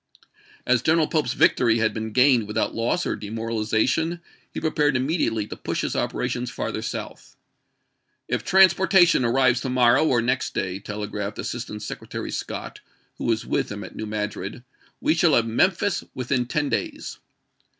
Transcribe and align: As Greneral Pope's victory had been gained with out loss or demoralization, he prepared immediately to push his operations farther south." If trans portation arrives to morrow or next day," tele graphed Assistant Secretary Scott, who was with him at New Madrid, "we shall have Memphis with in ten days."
As 0.65 0.81
Greneral 0.81 1.11
Pope's 1.11 1.33
victory 1.33 1.77
had 1.77 1.93
been 1.93 2.11
gained 2.11 2.47
with 2.47 2.57
out 2.57 2.73
loss 2.73 3.05
or 3.05 3.15
demoralization, 3.15 4.19
he 4.51 4.59
prepared 4.59 4.95
immediately 4.97 5.45
to 5.45 5.55
push 5.55 5.81
his 5.81 5.95
operations 5.95 6.49
farther 6.49 6.81
south." 6.81 7.35
If 8.27 8.43
trans 8.43 8.73
portation 8.73 9.23
arrives 9.23 9.61
to 9.61 9.69
morrow 9.69 10.03
or 10.03 10.19
next 10.23 10.55
day," 10.55 10.79
tele 10.79 11.07
graphed 11.07 11.37
Assistant 11.37 11.83
Secretary 11.83 12.31
Scott, 12.31 12.79
who 13.19 13.25
was 13.25 13.45
with 13.45 13.71
him 13.71 13.83
at 13.83 13.95
New 13.95 14.07
Madrid, 14.07 14.63
"we 14.99 15.13
shall 15.13 15.35
have 15.35 15.45
Memphis 15.45 16.03
with 16.15 16.31
in 16.31 16.47
ten 16.47 16.67
days." 16.69 17.19